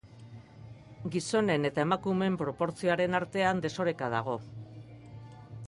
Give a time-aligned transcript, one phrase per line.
[1.15, 4.35] Gizonen eta emakumeen proportzioaren artean desoreka dago.